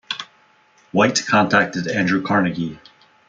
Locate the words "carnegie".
2.23-2.79